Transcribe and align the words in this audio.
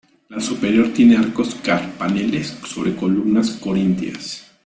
La 0.29 0.39
superior 0.39 0.91
tiene 0.93 1.15
arcos 1.15 1.53
carpaneles 1.63 2.57
sobre 2.65 2.95
columnas 2.95 3.51
corintias. 3.61 4.49